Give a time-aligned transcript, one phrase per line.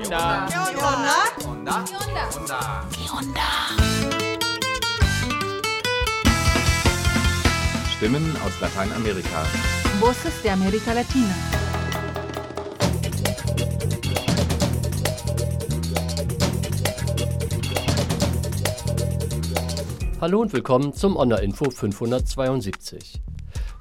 [0.00, 0.46] onda?
[0.48, 1.14] ¿Qué onda?
[1.46, 1.84] onda?
[2.90, 3.48] ¿Qué onda?
[7.96, 9.44] Stimmen aus Lateinamerika.
[10.00, 11.34] Voces de América Latina.
[20.20, 23.20] Hallo und willkommen zum Honor Info 572.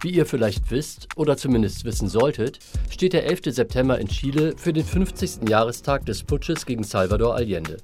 [0.02, 2.60] Wie ihr vielleicht wisst oder zumindest wissen solltet,
[3.00, 3.56] steht der 11.
[3.56, 5.48] September in Chile für den 50.
[5.48, 7.78] Jahrestag des Putsches gegen Salvador Allende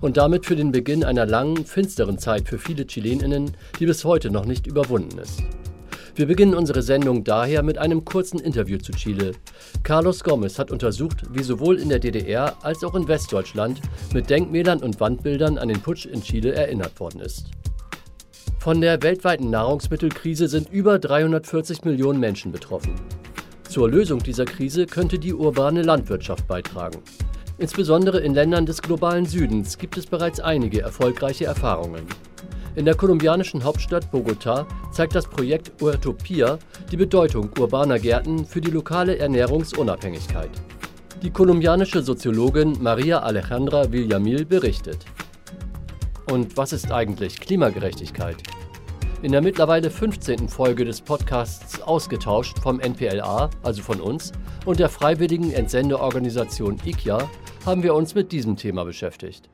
[0.00, 4.30] und damit für den Beginn einer langen, finsteren Zeit für viele Chileninnen, die bis heute
[4.30, 5.42] noch nicht überwunden ist.
[6.14, 9.32] Wir beginnen unsere Sendung daher mit einem kurzen Interview zu Chile.
[9.82, 13.78] Carlos Gomez hat untersucht, wie sowohl in der DDR als auch in Westdeutschland
[14.14, 17.50] mit Denkmälern und Wandbildern an den Putsch in Chile erinnert worden ist.
[18.58, 22.94] Von der weltweiten Nahrungsmittelkrise sind über 340 Millionen Menschen betroffen.
[23.72, 26.98] Zur Lösung dieser Krise könnte die urbane Landwirtschaft beitragen.
[27.56, 32.04] Insbesondere in Ländern des globalen Südens gibt es bereits einige erfolgreiche Erfahrungen.
[32.76, 36.58] In der kolumbianischen Hauptstadt Bogotá zeigt das Projekt Urtopia
[36.90, 40.50] die Bedeutung urbaner Gärten für die lokale Ernährungsunabhängigkeit.
[41.22, 44.98] Die kolumbianische Soziologin Maria Alejandra Villamil berichtet.
[46.30, 48.36] Und was ist eigentlich Klimagerechtigkeit?
[49.22, 50.48] In der mittlerweile 15.
[50.48, 54.32] Folge des Podcasts Ausgetauscht vom NPLA, also von uns,
[54.66, 57.30] und der freiwilligen Entsendeorganisation IKIA
[57.64, 59.48] haben wir uns mit diesem Thema beschäftigt.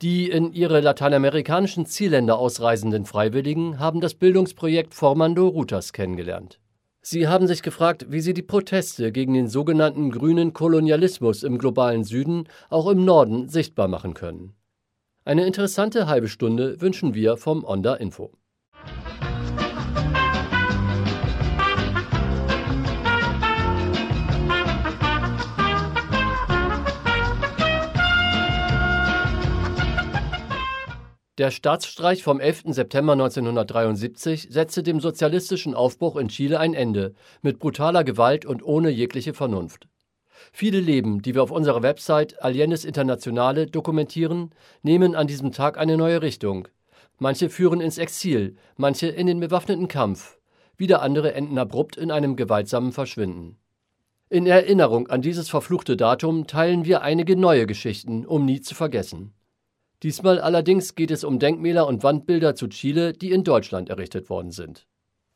[0.00, 6.58] Die in ihre lateinamerikanischen Zielländer ausreisenden Freiwilligen haben das Bildungsprojekt Formando Rutas kennengelernt.
[7.02, 12.04] Sie haben sich gefragt, wie sie die Proteste gegen den sogenannten grünen Kolonialismus im globalen
[12.04, 14.54] Süden auch im Norden sichtbar machen können.
[15.26, 18.32] Eine interessante halbe Stunde wünschen wir vom Onda Info.
[31.38, 32.64] Der Staatsstreich vom 11.
[32.66, 38.90] September 1973 setzte dem sozialistischen Aufbruch in Chile ein Ende, mit brutaler Gewalt und ohne
[38.90, 39.88] jegliche Vernunft.
[40.52, 44.50] Viele Leben, die wir auf unserer Website Aliennes Internationale dokumentieren,
[44.82, 46.68] nehmen an diesem Tag eine neue Richtung.
[47.18, 50.38] Manche führen ins Exil, manche in den bewaffneten Kampf,
[50.76, 53.56] wieder andere enden abrupt in einem gewaltsamen Verschwinden.
[54.28, 59.32] In Erinnerung an dieses verfluchte Datum teilen wir einige neue Geschichten, um nie zu vergessen.
[60.02, 64.50] Diesmal allerdings geht es um Denkmäler und Wandbilder zu Chile, die in Deutschland errichtet worden
[64.50, 64.86] sind.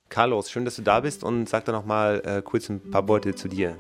[0.09, 3.07] Carlos, schön, dass du da bist und sag doch noch mal äh, kurz ein paar
[3.09, 3.77] Worte zu dir.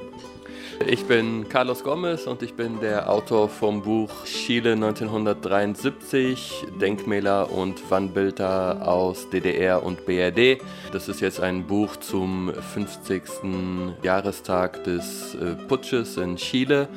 [0.86, 7.90] Ich bin Carlos Gomez und ich bin der Autor vom Buch Chile 1973, Denkmäler und
[7.90, 10.60] Wandbilder aus DDR und BRD.
[10.92, 13.22] Das ist jetzt ein Buch zum 50.
[14.02, 16.88] Jahrestag des äh, Putsches in Chile.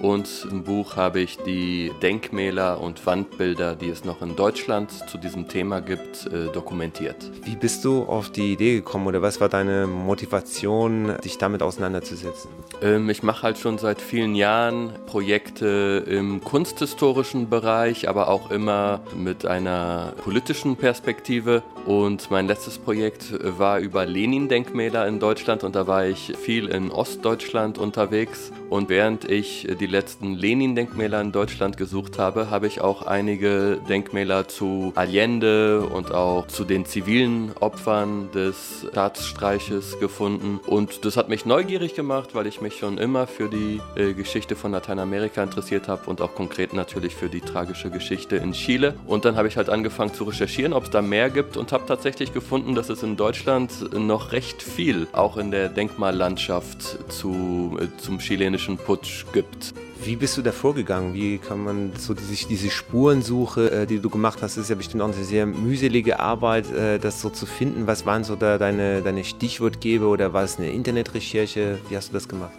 [0.00, 5.18] Und im Buch habe ich die Denkmäler und Wandbilder, die es noch in Deutschland zu
[5.18, 7.30] diesem Thema gibt, äh, dokumentiert.
[7.44, 12.50] Wie bist du auf die Idee gekommen oder was war deine Motivation, dich damit auseinanderzusetzen?
[12.80, 19.00] Ähm, ich mache halt schon seit vielen Jahren Projekte im kunsthistorischen Bereich, aber auch immer
[19.14, 21.62] mit einer politischen Perspektive.
[21.86, 26.90] Und mein letztes Projekt war über Lenin-Denkmäler in Deutschland und da war ich viel in
[26.90, 28.52] Ostdeutschland unterwegs.
[28.68, 34.46] Und während ich die letzten Lenin-Denkmäler in Deutschland gesucht habe, habe ich auch einige Denkmäler
[34.46, 40.60] zu Allende und auch zu den zivilen Opfern des Staatsstreiches gefunden.
[40.66, 44.54] Und das hat mich neugierig gemacht, weil ich mich schon immer für die äh, Geschichte
[44.54, 48.94] von Lateinamerika interessiert habe und auch konkret natürlich für die tragische Geschichte in Chile.
[49.06, 51.86] Und dann habe ich halt angefangen zu recherchieren, ob es da mehr gibt und habe
[51.86, 57.86] tatsächlich gefunden, dass es in Deutschland noch recht viel, auch in der Denkmallandschaft zu, äh,
[57.98, 59.74] zum chilenischen Putsch gibt.
[60.02, 61.12] Wie bist du da vorgegangen?
[61.12, 65.02] Wie kann man so die, diese Spurensuche, äh, die du gemacht hast, ist ja bestimmt
[65.02, 67.86] auch eine sehr mühselige Arbeit, äh, das so zu finden.
[67.86, 71.78] Was waren so da deine, deine Stichwortgeber oder war es eine Internetrecherche?
[71.88, 72.52] Wie hast du das gemacht?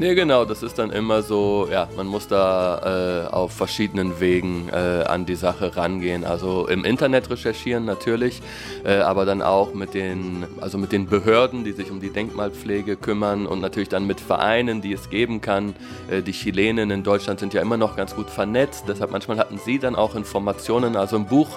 [0.00, 4.68] Nee, genau, das ist dann immer so, ja, man muss da äh, auf verschiedenen Wegen
[4.68, 6.24] äh, an die Sache rangehen.
[6.24, 8.40] Also im Internet recherchieren natürlich,
[8.84, 12.94] äh, aber dann auch mit den, also mit den Behörden, die sich um die Denkmalpflege
[12.94, 15.74] kümmern und natürlich dann mit Vereinen, die es geben kann.
[16.08, 19.58] Äh, die Chilenen in Deutschland sind ja immer noch ganz gut vernetzt, deshalb manchmal hatten
[19.58, 20.94] sie dann auch Informationen.
[20.94, 21.48] Also im Buch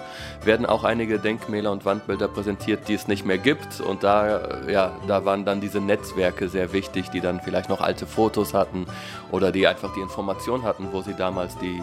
[0.43, 4.93] werden auch einige Denkmäler und Wandbilder präsentiert, die es nicht mehr gibt und da, ja,
[5.07, 8.85] da waren dann diese Netzwerke sehr wichtig, die dann vielleicht noch alte Fotos Fotos hatten
[9.31, 11.81] oder die einfach die Information hatten, wo sie damals die,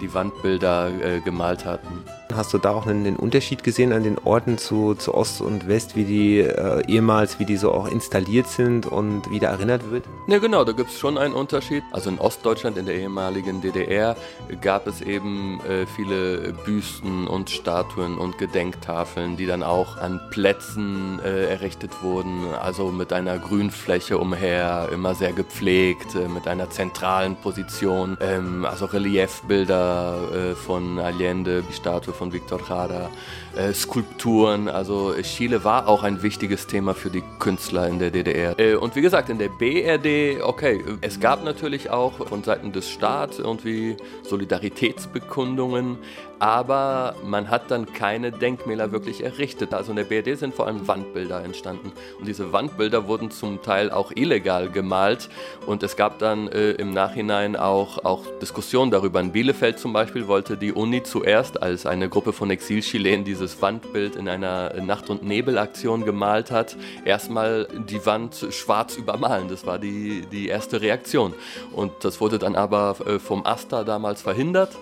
[0.00, 2.04] die Wandbilder äh, gemalt hatten.
[2.34, 5.68] Hast du da auch einen, einen, Unterschied gesehen an den Orten zu, zu Ost und
[5.68, 10.04] West, wie die äh, ehemals, wie die so auch installiert sind und wieder erinnert wird?
[10.28, 11.82] Ja, genau, da gibt es schon einen Unterschied.
[11.92, 14.16] Also in Ostdeutschland, in der ehemaligen DDR,
[14.62, 21.20] gab es eben äh, viele Büsten und Statuen und Gedenktafeln, die dann auch an Plätzen
[21.20, 27.36] äh, errichtet wurden, also mit einer Grünfläche umher, immer sehr gepflegt, äh, mit einer zentralen
[27.36, 33.10] Position, ähm, also Reliefbilder äh, von Allende, die Statue von von Victor Jara,
[33.56, 34.68] äh, Skulpturen.
[34.68, 38.58] Also Chile war auch ein wichtiges Thema für die Künstler in der DDR.
[38.58, 42.88] Äh, und wie gesagt, in der BRD, okay, es gab natürlich auch von Seiten des
[42.90, 45.98] Staats irgendwie Solidaritätsbekundungen,
[46.38, 49.74] aber man hat dann keine Denkmäler wirklich errichtet.
[49.74, 53.90] Also in der BRD sind vor allem Wandbilder entstanden und diese Wandbilder wurden zum Teil
[53.90, 55.28] auch illegal gemalt
[55.66, 59.20] und es gab dann äh, im Nachhinein auch, auch Diskussionen darüber.
[59.20, 64.16] In Bielefeld zum Beispiel wollte die Uni zuerst, als eine Gruppe von Exilchilenen dieses Wandbild
[64.16, 69.48] in einer Nacht- und Nebelaktion gemalt hat, erstmal die Wand schwarz übermalen.
[69.48, 71.34] Das war die, die erste Reaktion
[71.72, 74.76] und das wurde dann aber äh, vom AStA damals verhindert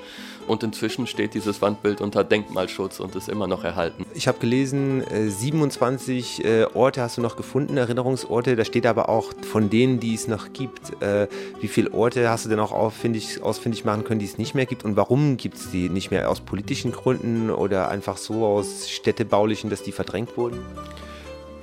[0.46, 4.04] und inzwischen steht dieses Wandbild unter Denkmalschutz und ist immer noch erhalten.
[4.14, 8.56] Ich habe gelesen, 27 äh, äh, Orte hast du noch gefunden, Erinnerungsorte.
[8.56, 11.02] Da steht aber auch von denen, die es noch gibt.
[11.02, 11.28] Äh,
[11.60, 14.66] wie viele Orte hast du denn auch ausfindig, ausfindig machen können, die es nicht mehr
[14.66, 14.84] gibt?
[14.84, 16.30] Und warum gibt es die nicht mehr?
[16.30, 20.58] Aus politischen Gründen oder einfach so aus städtebaulichen, dass die verdrängt wurden?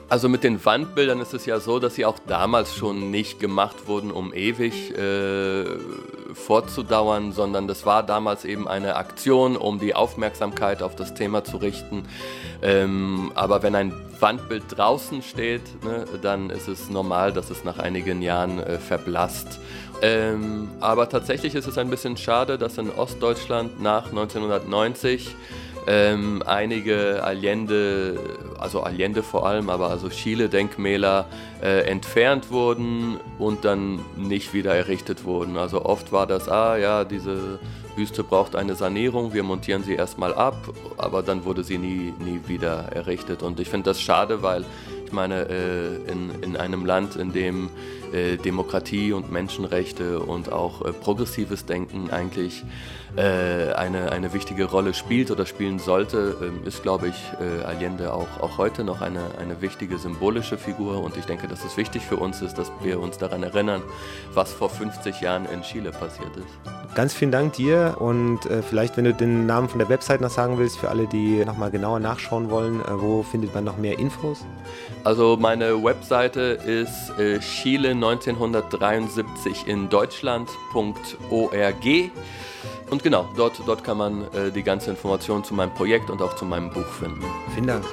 [0.09, 3.87] Also mit den Wandbildern ist es ja so, dass sie auch damals schon nicht gemacht
[3.87, 5.65] wurden, um ewig äh,
[6.33, 11.57] fortzudauern, sondern das war damals eben eine Aktion, um die Aufmerksamkeit auf das Thema zu
[11.57, 12.05] richten.
[12.61, 17.79] Ähm, aber wenn ein Wandbild draußen steht, ne, dann ist es normal, dass es nach
[17.79, 19.59] einigen Jahren äh, verblasst.
[20.01, 25.35] Ähm, aber tatsächlich ist es ein bisschen schade, dass in Ostdeutschland nach 1990
[25.87, 28.19] ähm, einige Allende,
[28.59, 31.25] also Allende vor allem, aber also Chile-Denkmäler
[31.63, 35.57] äh, entfernt wurden und dann nicht wieder errichtet wurden.
[35.57, 37.59] Also oft war das, ah ja, diese
[37.97, 40.55] Büste braucht eine Sanierung, wir montieren sie erstmal ab,
[40.97, 43.41] aber dann wurde sie nie, nie wieder errichtet.
[43.41, 44.65] Und ich finde das schade, weil
[45.03, 47.71] ich meine, äh, in, in einem Land, in dem
[48.13, 52.63] äh, Demokratie und Menschenrechte und auch äh, progressives Denken eigentlich
[53.17, 58.13] äh, eine, eine wichtige Rolle spielt oder spielen sollte, ähm, ist, glaube ich, äh, Allende
[58.13, 61.03] auch, auch heute noch eine, eine wichtige symbolische Figur.
[61.03, 63.81] Und ich denke, dass es wichtig für uns ist, dass wir uns daran erinnern,
[64.33, 66.95] was vor 50 Jahren in Chile passiert ist.
[66.95, 70.29] Ganz vielen Dank dir und äh, vielleicht, wenn du den Namen von der Website noch
[70.29, 73.97] sagen willst, für alle, die nochmal genauer nachschauen wollen, äh, wo findet man noch mehr
[73.97, 74.45] Infos?
[75.03, 82.11] Also meine Webseite ist äh, Chile 1973 in Deutschland.org.
[82.89, 86.35] Und genau, dort, dort kann man äh, die ganze Information zu meinem Projekt und auch
[86.35, 87.23] zu meinem Buch finden.
[87.53, 87.85] Vielen Dank.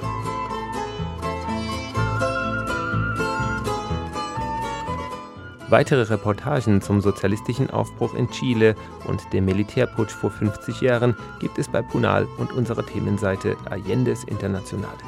[5.69, 8.76] Weitere Reportagen zum sozialistischen Aufbruch in Chile
[9.06, 14.99] und dem Militärputsch vor 50 Jahren gibt es bei Punal und unserer Themenseite Allendes Internationale.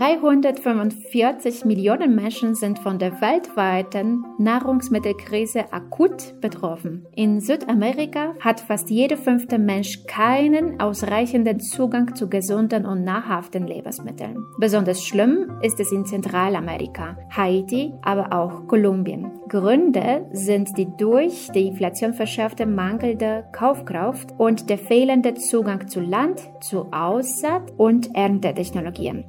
[0.00, 7.06] 345 Millionen Menschen sind von der weltweiten Nahrungsmittelkrise akut betroffen.
[7.14, 14.38] In Südamerika hat fast jeder fünfte Mensch keinen ausreichenden Zugang zu gesunden und nahrhaften Lebensmitteln.
[14.58, 19.30] Besonders schlimm ist es in Zentralamerika, Haiti, aber auch Kolumbien.
[19.50, 26.40] Gründe sind die durch die Inflation verschärfte mangelnde Kaufkraft und der fehlende Zugang zu Land,
[26.60, 29.24] zu Aussaat und Erntetechnologien.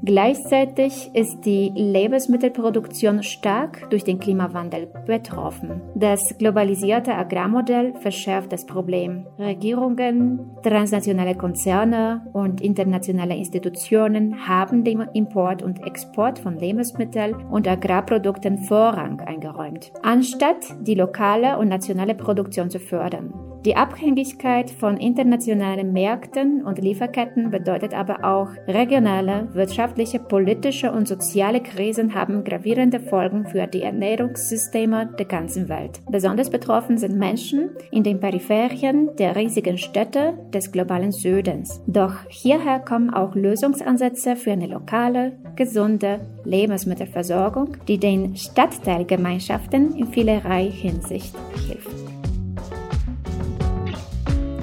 [0.62, 5.82] Gleichzeitig ist die Lebensmittelproduktion stark durch den Klimawandel betroffen.
[5.96, 9.26] Das globalisierte Agrarmodell verschärft das Problem.
[9.40, 18.60] Regierungen, transnationale Konzerne und internationale Institutionen haben dem Import und Export von Lebensmitteln und Agrarprodukten
[18.60, 23.51] Vorrang eingeräumt anstatt die lokale und nationale Produktion zu fördern.
[23.64, 31.62] Die Abhängigkeit von internationalen Märkten und Lieferketten bedeutet aber auch, regionale, wirtschaftliche, politische und soziale
[31.62, 36.02] Krisen haben gravierende Folgen für die Ernährungssysteme der ganzen Welt.
[36.10, 41.84] Besonders betroffen sind Menschen in den Peripherien der riesigen Städte des globalen Südens.
[41.86, 50.72] Doch hierher kommen auch Lösungsansätze für eine lokale, gesunde Lebensmittelversorgung, die den Stadtteilgemeinschaften in vielerlei
[50.72, 51.36] Hinsicht
[51.68, 52.11] hilft.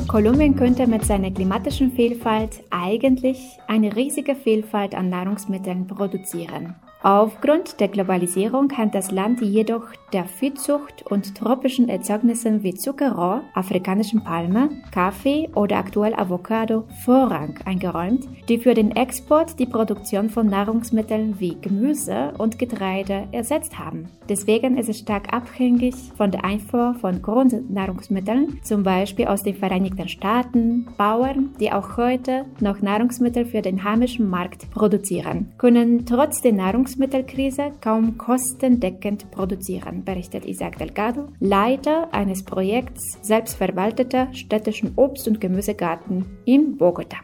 [0.09, 6.77] Kolumbien könnte mit seiner klimatischen Vielfalt eigentlich eine riesige Vielfalt an Nahrungsmitteln produzieren.
[7.01, 14.25] Aufgrund der Globalisierung hat das Land jedoch der Viehzucht und tropischen Erzeugnissen wie Zuckerrohr, afrikanischen
[14.25, 21.39] Palme, Kaffee oder aktuell Avocado Vorrang eingeräumt, die für den Export die Produktion von Nahrungsmitteln
[21.39, 24.09] wie Gemüse und Getreide ersetzt haben.
[24.29, 30.09] Deswegen ist es stark abhängig von der Einfuhr von Grundnahrungsmitteln, zum Beispiel aus den Vereinigten
[30.09, 30.89] Staaten.
[30.97, 36.88] Bauern, die auch heute noch Nahrungsmittel für den heimischen Markt produzieren, können trotz der Nahrungsmittel
[36.89, 46.25] Nahrungsmittelkrise kaum kostendeckend produzieren, berichtet Isaac Delgado, Leiter eines Projekts selbstverwalteter städtischen Obst- und Gemüsegarten
[46.47, 47.19] in Bogota.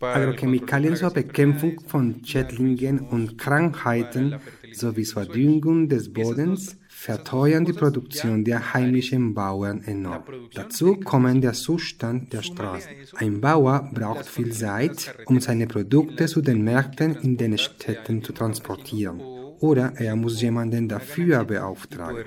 [0.00, 4.36] Agrochemikalien zur Bekämpfung von Schädlingen und Krankheiten
[4.72, 10.24] sowie zur Düngung des Bodens verteuern die Produktion der heimischen Bauern enorm.
[10.52, 12.90] Dazu kommt der Zustand der Straßen.
[13.14, 18.32] Ein Bauer braucht viel Zeit, um seine Produkte zu den Märkten in den Städten zu
[18.32, 19.20] transportieren.
[19.60, 22.24] Oder er muss jemanden dafür beauftragen.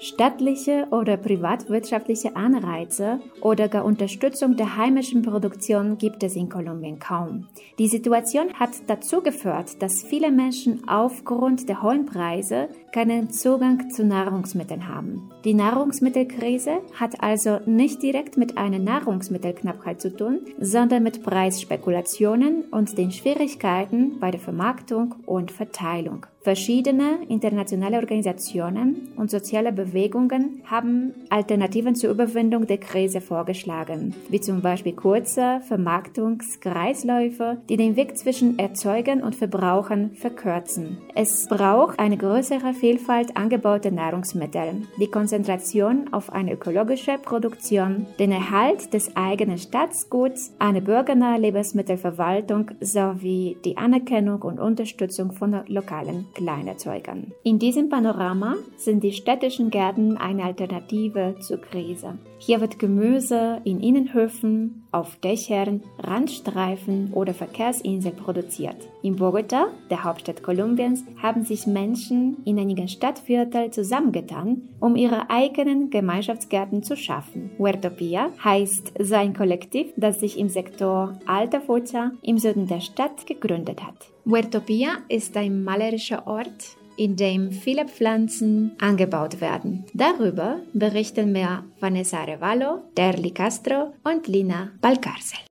[0.00, 7.48] Staatliche oder privatwirtschaftliche Anreize oder gar Unterstützung der heimischen Produktion gibt es in Kolumbien kaum.
[7.78, 14.04] Die Situation hat dazu geführt, dass viele Menschen aufgrund der hohen Preise keinen Zugang zu
[14.04, 15.30] Nahrungsmitteln haben.
[15.44, 22.96] Die Nahrungsmittelkrise hat also nicht direkt mit einer Nahrungsmittelknappheit zu tun, sondern mit Preisspekulationen und
[22.96, 26.26] den Schwierigkeiten bei der Vermarktung und Verteilung.
[26.40, 34.62] Verschiedene internationale Organisationen und soziale Bewegungen haben Alternativen zur Überwindung der Krise vorgeschlagen, wie zum
[34.62, 40.98] Beispiel kurze Vermarktungskreisläufe, die den Weg zwischen Erzeugen und Verbrauchern verkürzen.
[41.16, 48.94] Es braucht eine größere Vielfalt angebauter Nahrungsmittel, die Konzentration auf eine ökologische Produktion, den Erhalt
[48.94, 57.32] des eigenen Staatsguts, eine bürgernahe Lebensmittelverwaltung sowie die Anerkennung und Unterstützung von lokalen Kleinerzeugern.
[57.42, 62.18] In diesem Panorama sind die städtischen Gärten eine Alternative zur Krise.
[62.38, 68.76] Hier wird Gemüse in Innenhöfen, auf Dächern, Randstreifen oder Verkehrsinseln produziert.
[69.02, 75.90] In Bogota, der Hauptstadt Kolumbiens, haben sich Menschen in einigen Stadtvierteln zusammengetan, um ihre eigenen
[75.90, 77.50] Gemeinschaftsgärten zu schaffen.
[77.58, 83.82] Huertopia heißt sein Kollektiv, das sich im Sektor Alta Focha im Süden der Stadt gegründet
[83.82, 84.10] hat.
[84.24, 89.84] Huertopia ist ein malerischer Ort, in dem viele Pflanzen angebaut werden.
[89.94, 95.47] Darüber berichten mehr Vanessa Arevalo, Derli Castro und Lina Balcarcel.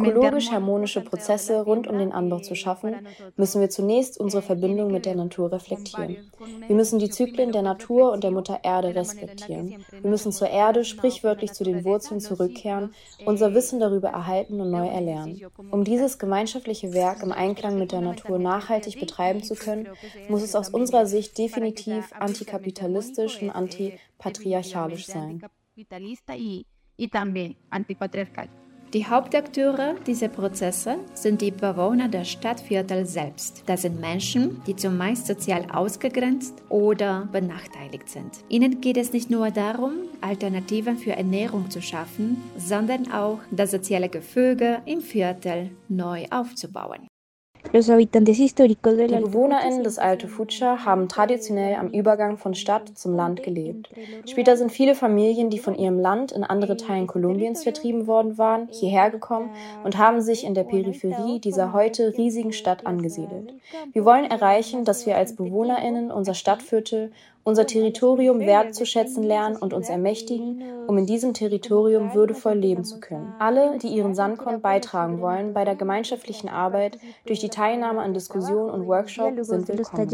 [0.00, 2.94] Um ökologisch harmonische Prozesse rund um den Anbau zu schaffen,
[3.36, 6.30] müssen wir zunächst unsere Verbindung mit der Natur reflektieren.
[6.66, 9.84] Wir müssen die Zyklen der Natur und der Mutter Erde respektieren.
[10.00, 12.94] Wir müssen zur Erde, sprichwörtlich zu den Wurzeln zurückkehren,
[13.26, 15.40] unser Wissen darüber erhalten und neu erlernen.
[15.70, 19.88] Um dieses gemeinschaftliche Werk im Einklang mit der Natur nachhaltig betreiben zu können,
[20.28, 25.42] muss es aus unserer Sicht definitiv antikapitalistisch und antipatriarchalisch sein.
[28.92, 33.62] Die Hauptakteure dieser Prozesse sind die Bewohner der Stadtviertel selbst.
[33.66, 38.42] Das sind Menschen, die zumeist sozial ausgegrenzt oder benachteiligt sind.
[38.48, 44.08] Ihnen geht es nicht nur darum, Alternativen für Ernährung zu schaffen, sondern auch das soziale
[44.08, 47.09] Gefüge im Viertel neu aufzubauen.
[47.72, 53.90] Die BewohnerInnen des Alte Futscha haben traditionell am Übergang von Stadt zum Land gelebt.
[54.26, 58.66] Später sind viele Familien, die von ihrem Land in andere Teilen Kolumbiens vertrieben worden waren,
[58.72, 59.50] hierher gekommen
[59.84, 63.54] und haben sich in der Peripherie dieser heute riesigen Stadt angesiedelt.
[63.92, 67.12] Wir wollen erreichen, dass wir als BewohnerInnen unser Stadtviertel
[67.44, 73.34] unser Territorium wertzuschätzen lernen und uns ermächtigen, um in diesem Territorium würdevoll leben zu können.
[73.38, 78.70] Alle, die ihren Sandkorn beitragen wollen bei der gemeinschaftlichen Arbeit durch die Teilnahme an Diskussionen
[78.70, 80.08] und Workshops, sind willkommen.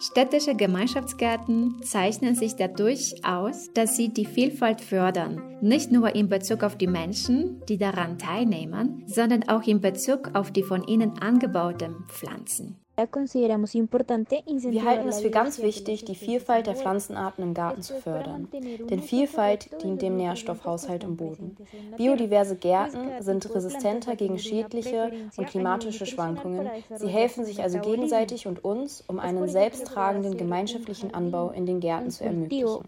[0.00, 6.64] Städtische Gemeinschaftsgärten zeichnen sich dadurch aus, dass sie die Vielfalt fördern, nicht nur in Bezug
[6.64, 12.04] auf die Menschen, die daran teilnehmen, sondern auch in Bezug auf die von ihnen angebauten
[12.08, 12.83] Pflanzen.
[12.96, 18.46] Wir halten es für ganz wichtig, die Vielfalt der Pflanzenarten im Garten zu fördern.
[18.88, 21.56] Denn Vielfalt dient dem Nährstoffhaushalt im Boden.
[21.96, 26.70] Biodiverse Gärten sind resistenter gegen schädliche und klimatische Schwankungen.
[26.94, 32.10] Sie helfen sich also gegenseitig und uns, um einen selbsttragenden gemeinschaftlichen Anbau in den Gärten
[32.10, 32.78] zu ermöglichen.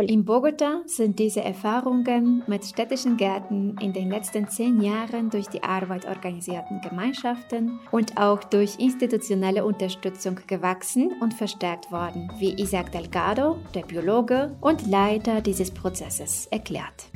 [0.00, 5.62] In Bogota sind diese Erfahrungen mit städtischen Gärten in den letzten zehn Jahren durch die
[5.62, 13.56] Arbeit organisierten Gemeinschaften und auch durch institutionelle Unterstützung gewachsen und verstärkt worden, wie Isaac Delgado,
[13.74, 17.06] der Biologe und Leiter dieses Prozesses, erklärt.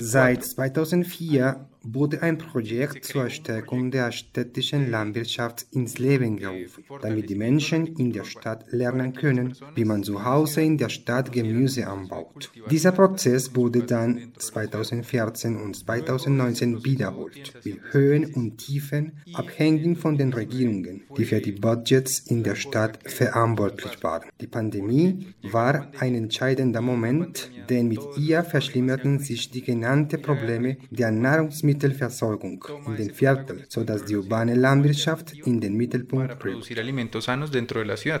[0.00, 7.34] Seit 2004 wurde ein Projekt zur Stärkung der städtischen Landwirtschaft ins Leben gerufen, damit die
[7.34, 12.50] Menschen in der Stadt lernen können, wie man zu Hause in der Stadt Gemüse anbaut.
[12.70, 20.32] Dieser Prozess wurde dann 2014 und 2019 wiederholt, mit Höhen und Tiefen abhängig von den
[20.32, 24.28] Regierungen, die für die Budgets in der Stadt verantwortlich waren.
[24.40, 31.10] Die Pandemie war ein entscheidender Moment, denn mit ihr verschlimmerten sich die genannten Probleme der
[31.10, 36.70] Nahrungsmittel Lebensmittelversorgung in den Vierteln, sodass die urbane Landwirtschaft in den Mittelpunkt rückt.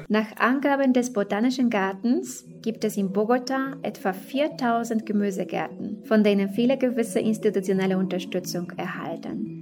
[0.08, 6.76] Nach Angaben des Botanischen Gartens gibt es in Bogota etwa 4000 Gemüsegärten, von denen viele
[6.76, 8.97] gewisse institutionelle Unterstützung erhalten.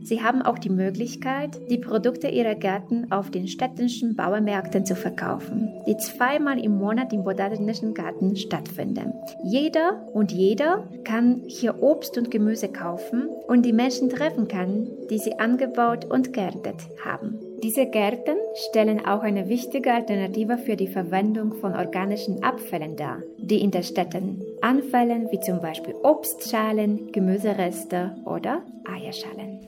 [0.06, 5.68] Sie haben auch die Möglichkeit, die Produkte ihrer Gärten auf den städtischen Bauernmärkten zu verkaufen,
[5.84, 9.14] die zweimal im Monat im Botanischen Garten stattfinden.
[9.42, 15.18] Jeder und jeder kann hier Obst und Gemüse kaufen und die Menschen treffen kann, die
[15.18, 17.40] sie angebaut und geerntet haben.
[17.62, 18.36] Diese Gärten
[18.68, 23.82] stellen auch eine wichtige Alternative für die Verwendung von organischen Abfällen dar, die in den
[23.82, 29.60] Städten anfallen, wie zum Beispiel Obstschalen, Gemüsereste oder Eierschalen.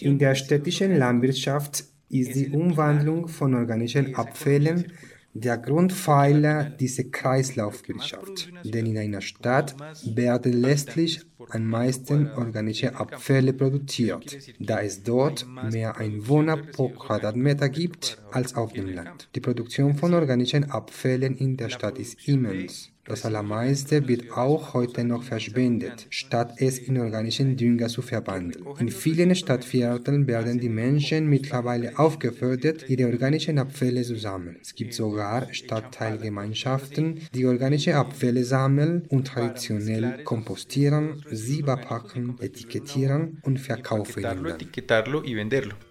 [0.00, 4.92] In der städtischen Landwirtschaft ist die Umwandlung von organischen Abfällen
[5.40, 8.50] der Grundpfeiler dieser Kreislaufwirtschaft.
[8.64, 15.96] Denn in einer Stadt werden letztlich am meisten organische Abfälle produziert, da es dort mehr
[15.96, 19.28] Einwohner pro Quadratmeter gibt als auf dem Land.
[19.34, 22.90] Die Produktion von organischen Abfällen in der Stadt ist immens.
[23.06, 28.66] Das Allermeiste wird auch heute noch verschwendet, statt es in organischen Dünger zu verwandeln.
[28.80, 34.56] In vielen Stadtvierteln werden die Menschen mittlerweile aufgefordert, ihre organischen Abfälle zu sammeln.
[34.60, 43.60] Es gibt sogar Stadtteilgemeinschaften, die organische Abfälle sammeln und traditionell kompostieren, sie verpacken, etikettieren und
[43.60, 44.24] verkaufen.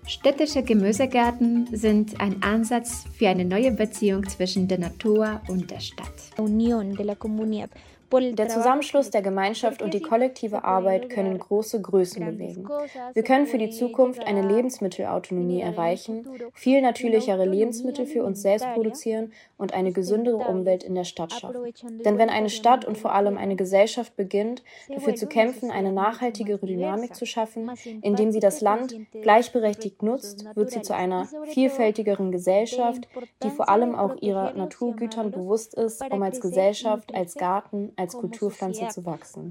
[0.08, 6.14] Städtische Gemüsegärten sind ein Ansatz für eine neue Beziehung zwischen der Natur und der Stadt.
[6.38, 7.72] Union de la comunidad
[8.12, 12.68] Der Zusammenschluss der Gemeinschaft und die kollektive Arbeit können große Größen bewegen.
[13.14, 19.34] Wir können für die Zukunft eine Lebensmittelautonomie erreichen, viel natürlichere Lebensmittel für uns selbst produzieren
[19.58, 21.74] und eine gesündere Umwelt in der Stadt schaffen.
[22.06, 26.66] Denn wenn eine Stadt und vor allem eine Gesellschaft beginnt, dafür zu kämpfen, eine nachhaltigere
[26.66, 33.08] Dynamik zu schaffen, indem sie das Land gleichberechtigt nutzt, wird sie zu einer vielfältigeren Gesellschaft,
[33.44, 38.88] die vor allem auch ihrer Naturgütern bewusst ist, um als Gesellschaft, als Garten, als Kulturpflanze
[38.90, 39.50] zu wachsen.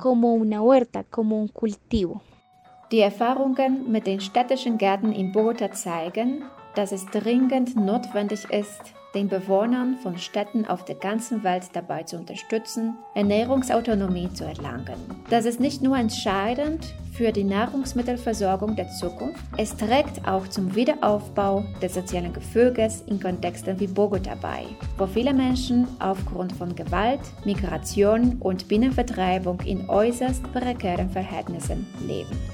[2.93, 9.29] Die Erfahrungen mit den städtischen Gärten in Bogota zeigen, dass es dringend notwendig ist, den
[9.29, 14.97] Bewohnern von Städten auf der ganzen Welt dabei zu unterstützen, Ernährungsautonomie zu erlangen.
[15.31, 21.65] Das ist nicht nur entscheidend für die Nahrungsmittelversorgung der Zukunft, es trägt auch zum Wiederaufbau
[21.81, 24.65] des sozialen Gefüges in Kontexten wie Bogota bei,
[24.99, 32.54] wo viele Menschen aufgrund von Gewalt, Migration und Binnenvertreibung in äußerst prekären Verhältnissen leben.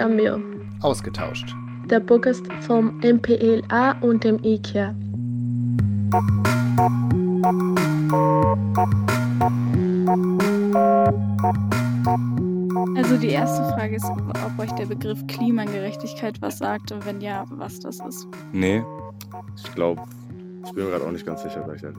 [0.00, 0.40] Intercambio.
[0.80, 1.54] Ausgetauscht.
[1.90, 4.94] Der Podcast vom MPLA und dem IKEA.
[12.96, 17.44] Also die erste Frage ist, ob euch der Begriff Klimagerechtigkeit was sagt und wenn ja,
[17.50, 18.26] was das ist.
[18.52, 18.82] Nee,
[19.62, 20.02] ich glaube,
[20.64, 21.98] ich bin mir gerade auch nicht ganz sicher, sag ehrlich.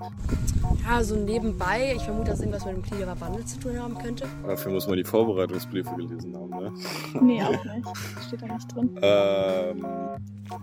[0.87, 1.93] Ja, so nebenbei.
[1.95, 4.25] Ich vermute, dass irgendwas mit dem Klimawandel zu tun haben könnte.
[4.45, 6.73] Dafür muss man die Vorbereitungsbriefe gelesen haben, ne?
[7.21, 7.87] Nee, auch nicht.
[8.27, 8.89] Steht da nicht drin.
[9.01, 9.85] Ähm,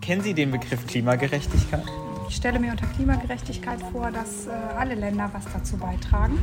[0.00, 1.84] Kennen Sie den Begriff Klimagerechtigkeit?
[2.28, 6.38] Ich stelle mir unter Klimagerechtigkeit vor, dass äh, alle Länder was dazu beitragen.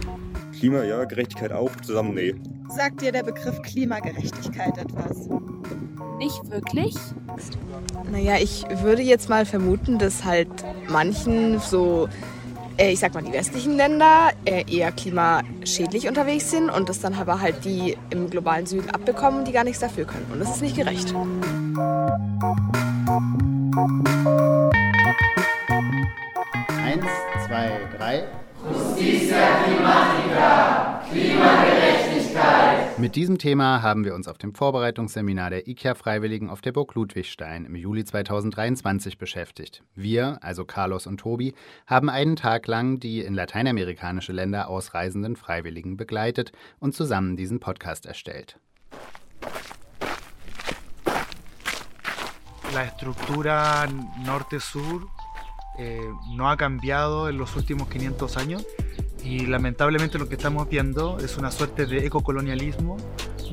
[0.58, 2.34] Klima, ja, Gerechtigkeit auch, zusammen nee.
[2.70, 5.30] Sagt dir der Begriff Klimagerechtigkeit etwas?
[6.18, 6.96] Nicht wirklich.
[8.12, 10.48] Naja, ich würde jetzt mal vermuten, dass halt
[10.88, 12.08] manchen so,
[12.78, 17.16] äh, ich sag mal, die westlichen Länder äh, eher klimaschädlich unterwegs sind und das dann
[17.16, 20.28] aber halt die im globalen Süden abbekommen, die gar nichts dafür können.
[20.32, 21.14] Und das ist nicht gerecht.
[26.84, 27.06] Eins,
[27.46, 28.24] zwei, drei.
[28.72, 30.15] Justicia Klimagerechtigkeit.
[32.98, 37.66] Mit diesem Thema haben wir uns auf dem Vorbereitungsseminar der IKEA-Freiwilligen auf der Burg Ludwigstein
[37.66, 39.84] im Juli 2023 beschäftigt.
[39.96, 41.54] Wir, also Carlos und Tobi,
[41.88, 48.06] haben einen Tag lang die in lateinamerikanische Länder ausreisenden Freiwilligen begleitet und zusammen diesen Podcast
[48.06, 48.58] erstellt.
[52.74, 53.88] La estructura
[54.26, 55.06] norte-sur
[55.78, 56.00] eh,
[56.34, 58.66] no ha cambiado en los últimos 500 años
[59.26, 62.98] y lamentablemente lo que estamos viendo es una suerte de ecocolonialismo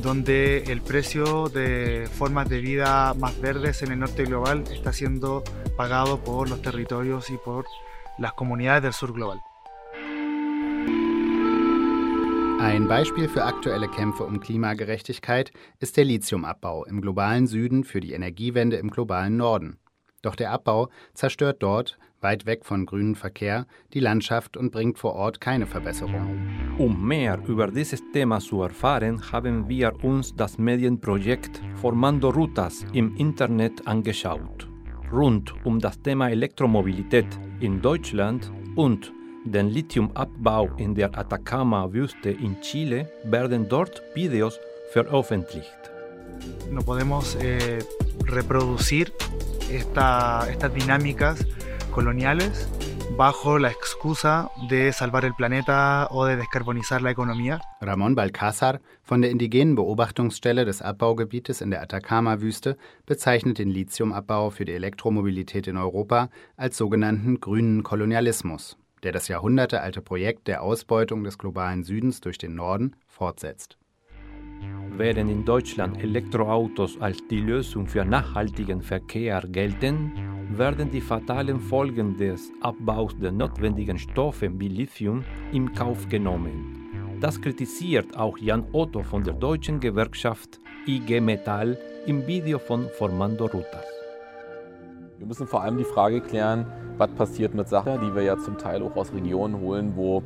[0.03, 5.43] donde el precio de formas de vida más verdes en el norte global está siendo
[5.77, 7.65] pagado por los territorios y por
[8.19, 9.41] las comunidades del sur global.
[12.61, 18.13] Ein Beispiel für aktuelle Kämpfe um Klimagerechtigkeit ist der Lithiumabbau im globalen Süden für die
[18.13, 19.82] Energiewende im globalen Norden.
[20.23, 25.15] Doch der Abbau zerstört dort, weit weg von grünem Verkehr, die Landschaft und bringt vor
[25.15, 26.39] Ort keine Verbesserung.
[26.79, 33.17] Um mehr über dieses Thema zu erfahren, haben wir uns das Medienprojekt Formando Rutas im
[33.17, 34.69] Internet angeschaut.
[35.13, 37.27] Rund um das Thema Elektromobilität
[37.61, 39.13] in Deutschland und
[39.45, 44.59] den Lithiumabbau in der Atacama-Wüste in Chile werden dort Videos
[44.93, 45.91] veröffentlicht.
[46.71, 47.81] No podemos eh,
[48.29, 49.11] reproducir
[49.77, 51.47] esta, estas dinámicas
[51.91, 52.69] coloniales
[53.17, 57.61] bajo la excusa de salvar el planeta o de descarbonizar la economía.
[57.81, 64.65] Ramón Balcázar von der indigenen Beobachtungsstelle des Abbaugebietes in der Atacama-Wüste bezeichnet den Lithiumabbau für
[64.65, 71.39] die Elektromobilität in Europa als sogenannten grünen Kolonialismus, der das jahrhundertealte Projekt der Ausbeutung des
[71.39, 73.77] globalen Südens durch den Norden fortsetzt.
[74.97, 80.13] Während in Deutschland Elektroautos als die Lösung für nachhaltigen Verkehr gelten,
[80.51, 87.19] werden die fatalen Folgen des Abbaus der notwendigen Stoffe wie Lithium im Kauf genommen.
[87.21, 93.47] Das kritisiert auch Jan Otto von der deutschen Gewerkschaft IG Metall im Video von Formando
[93.47, 93.87] Rutas.
[95.19, 96.67] Wir müssen vor allem die Frage klären,
[96.99, 100.23] was passiert mit Sachen, die wir ja zum Teil auch aus Regionen holen, wo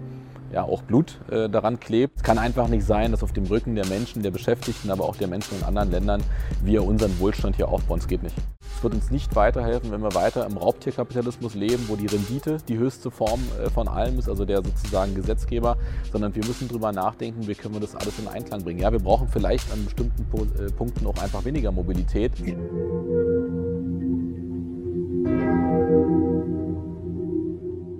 [0.53, 2.19] ja auch Blut äh, daran klebt.
[2.19, 5.17] Es kann einfach nicht sein, dass auf dem Rücken der Menschen, der Beschäftigten, aber auch
[5.17, 6.23] der Menschen in anderen Ländern
[6.63, 7.99] wir unseren Wohlstand hier aufbauen.
[7.99, 8.37] Es geht nicht.
[8.77, 12.77] Es wird uns nicht weiterhelfen, wenn wir weiter im Raubtierkapitalismus leben, wo die Rendite die
[12.77, 15.77] höchste Form äh, von allem ist, also der sozusagen Gesetzgeber,
[16.13, 18.81] sondern wir müssen darüber nachdenken, wie können wir das alles in Einklang bringen.
[18.81, 22.33] Ja, wir brauchen vielleicht an bestimmten äh, Punkten auch einfach weniger Mobilität.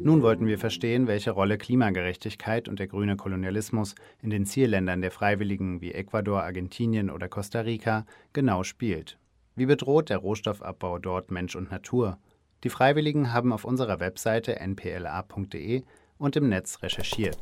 [0.07, 5.11] Nun wollten wir verstehen, welche Rolle Klimagerechtigkeit und der grüne Kolonialismus in den Zielländern der
[5.11, 9.19] Freiwilligen wie Ecuador, Argentinien oder Costa Rica genau spielt.
[9.57, 12.19] Wie bedroht der Rohstoffabbau dort Mensch und Natur?
[12.63, 15.83] Die Freiwilligen haben auf unserer Webseite npla.de
[16.19, 17.39] und im Netz recherchiert,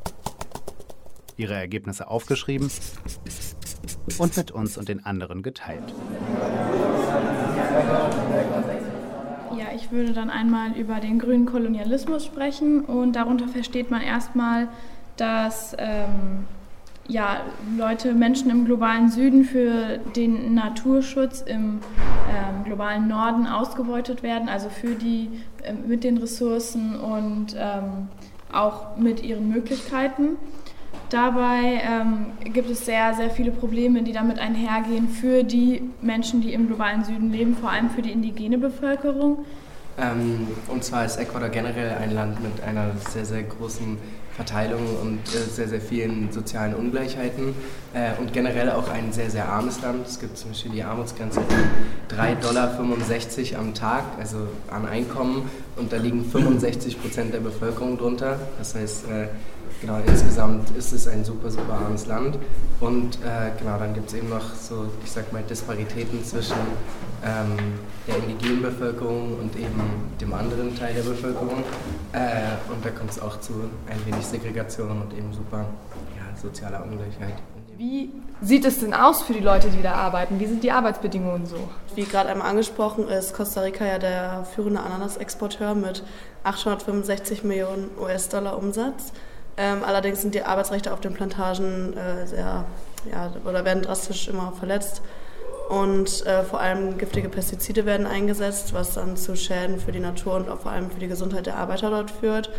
[1.37, 2.71] ihre Ergebnisse aufgeschrieben
[4.17, 5.93] und mit uns und den anderen geteilt.
[9.85, 14.67] Ich würde dann einmal über den grünen Kolonialismus sprechen und darunter versteht man erstmal,
[15.15, 16.47] dass ähm,
[17.07, 17.41] ja,
[17.77, 21.81] Leute, Menschen im globalen Süden für den Naturschutz im
[22.31, 25.29] ähm, globalen Norden ausgebeutet werden, also für die
[25.63, 28.07] äh, mit den Ressourcen und ähm,
[28.51, 30.37] auch mit ihren Möglichkeiten.
[31.11, 36.53] Dabei ähm, gibt es sehr, sehr viele Probleme, die damit einhergehen für die Menschen, die
[36.53, 39.45] im globalen Süden leben, vor allem für die indigene Bevölkerung.
[39.97, 43.97] Ähm, und zwar ist Ecuador generell ein Land mit einer sehr, sehr großen
[44.35, 47.55] Verteilung und äh, sehr, sehr vielen sozialen Ungleichheiten
[47.93, 50.05] äh, und generell auch ein sehr, sehr armes Land.
[50.05, 55.93] Es gibt zum Beispiel die Armutsgrenze von 3,65 Dollar am Tag, also an Einkommen, und
[55.93, 58.37] da liegen 65 Prozent der Bevölkerung drunter.
[58.57, 59.27] Das heißt, äh,
[59.81, 62.37] genau, insgesamt ist es ein super, super armes Land.
[62.79, 66.57] Und äh, genau, dann gibt es eben noch so, ich sag mal, Disparitäten zwischen
[67.23, 67.57] ähm,
[68.07, 69.81] der indigenen Bevölkerung und eben
[70.19, 71.63] dem anderen Teil der Bevölkerung.
[72.13, 73.53] Äh, und da kommt es auch zu
[73.87, 75.65] ein wenig Segregation und eben super
[76.15, 77.35] ja, sozialer Ungleichheit.
[77.77, 78.09] Wie
[78.41, 80.39] sieht es denn aus für die Leute, die da arbeiten?
[80.39, 81.57] Wie sind die Arbeitsbedingungen so?
[81.93, 86.03] Wie gerade einmal angesprochen, ist Costa Rica ja der führende Ananasexporteur mit
[86.43, 89.11] 865 Millionen US-Dollar Umsatz.
[89.57, 92.65] Ähm, allerdings sind die Arbeitsrechte auf den Plantagen äh, sehr,
[93.11, 95.01] ja, oder werden drastisch immer verletzt.
[95.69, 100.35] Und äh, vor allem giftige Pestizide werden eingesetzt, was dann zu Schäden für die Natur
[100.35, 102.51] und auch vor allem für die Gesundheit der Arbeiter dort führt.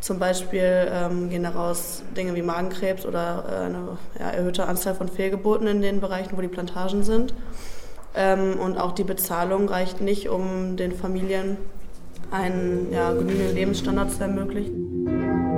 [0.00, 5.08] Zum Beispiel ähm, gehen daraus Dinge wie Magenkrebs oder äh, eine ja, erhöhte Anzahl von
[5.08, 7.34] Fehlgeburten in den Bereichen, wo die Plantagen sind.
[8.14, 11.58] Ähm, und auch die Bezahlung reicht nicht, um den Familien
[12.30, 15.49] einen ja, genügenden Lebensstandard zu ermöglichen.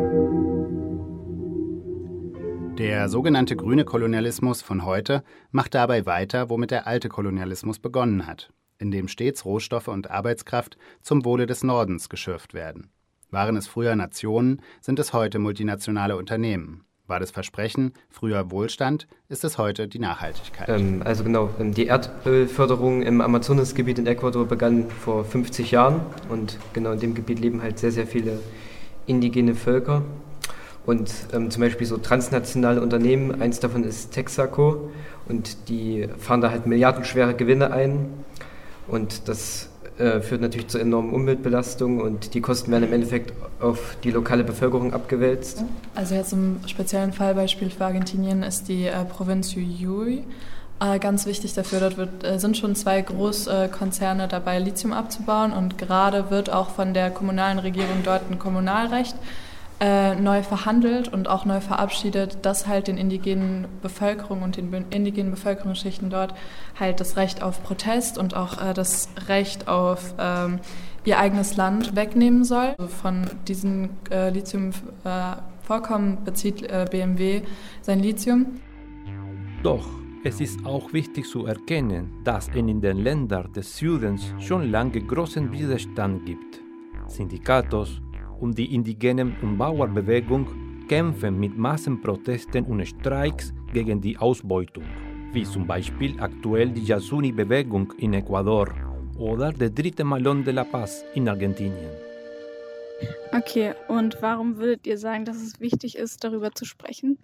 [2.79, 8.51] Der sogenannte grüne Kolonialismus von heute macht dabei weiter, womit der alte Kolonialismus begonnen hat,
[8.79, 12.91] indem stets Rohstoffe und Arbeitskraft zum Wohle des Nordens geschürft werden.
[13.31, 16.85] Waren es früher Nationen, sind es heute multinationale Unternehmen.
[17.07, 20.71] War das Versprechen früher Wohlstand, ist es heute die Nachhaltigkeit.
[20.71, 26.59] Ähm, also genau, ähm, die Erdölförderung im Amazonasgebiet in Ecuador begann vor 50 Jahren und
[26.73, 28.41] genau in dem Gebiet leben halt sehr, sehr viele
[29.07, 30.03] indigene Völker
[30.85, 34.91] und ähm, zum Beispiel so transnationale Unternehmen, eins davon ist Texaco.
[35.29, 38.11] Und die fahren da halt milliardenschwere Gewinne ein.
[38.89, 39.69] Und das
[39.99, 42.01] äh, führt natürlich zu enormen Umweltbelastungen.
[42.01, 45.63] Und die Kosten werden im Endeffekt auf die lokale Bevölkerung abgewälzt.
[45.95, 50.25] Also jetzt im speziellen Fallbeispiel für Argentinien ist die äh, Provinz Jujuy
[50.81, 51.79] äh, ganz wichtig dafür.
[51.79, 55.53] Dort wird, äh, sind schon zwei Großkonzerne dabei, Lithium abzubauen.
[55.53, 59.15] Und gerade wird auch von der kommunalen Regierung dort ein Kommunalrecht
[59.83, 65.33] äh, neu verhandelt und auch neu verabschiedet, dass halt den indigenen Bevölkerungen und den indigenen
[65.33, 66.35] Bevölkerungsschichten dort
[66.79, 70.61] halt das Recht auf Protest und auch äh, das Recht auf ähm,
[71.05, 72.75] ihr eigenes Land wegnehmen soll.
[72.79, 77.43] Also von diesen äh, Lithiumvorkommen äh, bezieht äh, BMW
[77.81, 78.61] sein Lithium.
[79.65, 79.89] Doch
[80.23, 85.01] es ist auch wichtig zu erkennen, dass es in den Ländern des Südens schon lange
[85.01, 86.61] großen Widerstand gibt.
[87.09, 88.01] Syndikatos,
[88.43, 90.47] und die indigenen Umbauerbewegung
[90.89, 94.85] kämpfen mit Massenprotesten und Streiks gegen die Ausbeutung,
[95.33, 98.69] wie zum Beispiel aktuell die Yasuni-Bewegung in Ecuador
[99.17, 101.93] oder der dritte Malon de la Paz in Argentinien.
[103.33, 107.19] Okay, und warum würdet ihr sagen, dass es wichtig ist, darüber zu sprechen?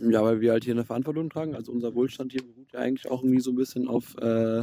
[0.00, 1.56] Ja, weil wir halt hier eine Verantwortung tragen.
[1.56, 4.62] Also unser Wohlstand hier beruht ja eigentlich auch irgendwie so ein bisschen auf, äh,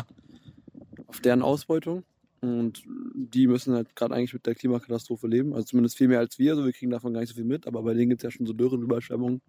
[1.07, 2.03] auf deren Ausbeutung.
[2.45, 2.83] Und
[3.15, 5.53] die müssen halt gerade eigentlich mit der Klimakatastrophe leben.
[5.53, 6.51] Also zumindest viel mehr als wir.
[6.51, 7.65] Also wir kriegen davon gar nicht so viel mit.
[7.65, 9.41] Aber bei denen gibt es ja schon so Dürren, Überschwemmungen,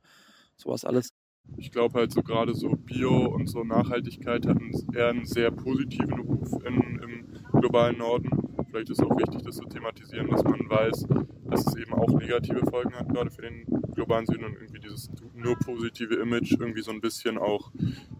[0.56, 1.12] sowas alles.
[1.58, 4.58] Ich glaube halt so gerade so Bio und so Nachhaltigkeit hat
[4.94, 8.30] eher einen sehr positiven Ruf in, im globalen Norden.
[8.68, 11.06] Vielleicht ist es auch wichtig, das zu thematisieren, dass man weiß,
[11.48, 15.08] dass es eben auch negative Folgen hat, gerade für den globalen Süden und irgendwie dieses
[15.34, 17.70] nur positive Image irgendwie so ein bisschen auch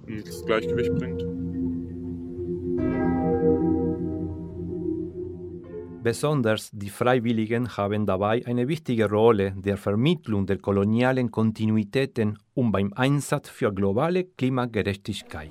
[0.06, 1.24] ins Gleichgewicht bringt.
[6.06, 12.92] Besonders die Freiwilligen haben dabei eine wichtige Rolle der Vermittlung der kolonialen Kontinuitäten und beim
[12.92, 15.50] Einsatz für globale Klimagerechtigkeit.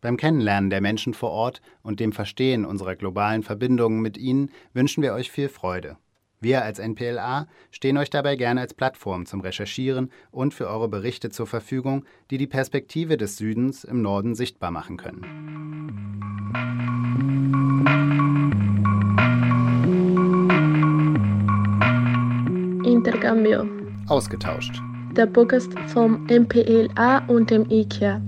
[0.00, 5.02] Beim Kennenlernen der Menschen vor Ort und dem Verstehen unserer globalen Verbindungen mit ihnen wünschen
[5.02, 5.96] wir euch viel Freude.
[6.44, 11.30] Wir als NPLA stehen euch dabei gerne als Plattform zum Recherchieren und für eure Berichte
[11.30, 15.24] zur Verfügung, die die Perspektive des Südens im Norden sichtbar machen können.
[22.84, 23.64] Intercambio.
[24.08, 24.82] Ausgetauscht.
[25.16, 28.20] Der Podcast vom MPLA und dem IKEA.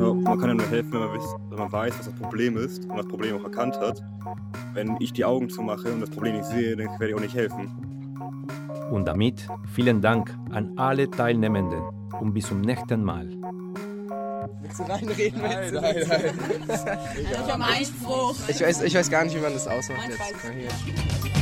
[0.00, 2.56] Ja, man kann ja nur helfen, wenn man, weiß, wenn man weiß, was das Problem
[2.56, 4.02] ist und das Problem auch erkannt hat.
[4.72, 7.34] Wenn ich die Augen zumache und das Problem nicht sehe, dann werde ich auch nicht
[7.34, 7.70] helfen.
[8.90, 11.82] Und damit vielen Dank an alle Teilnehmenden
[12.18, 13.28] und bis zum nächsten Mal.
[14.62, 15.42] Willst du reinreden?
[15.42, 16.98] Nein, nein, nein.
[17.20, 18.34] ich habe Einspruch.
[18.48, 21.39] Ich weiß, ich weiß gar nicht, wie man das ausmacht jetzt.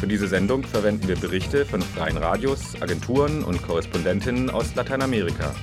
[0.00, 5.54] Für diese Sendung verwenden wir Berichte von freien Radios, Agenturen und Korrespondentinnen aus Lateinamerika.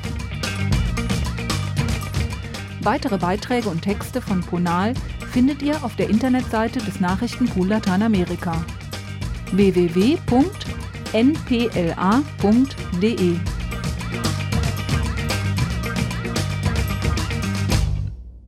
[2.82, 4.94] Weitere Beiträge und Texte von Ponal
[5.32, 8.64] findet ihr auf der Internetseite des Nachrichtenpool Lateinamerika
[9.54, 10.28] www.npla.de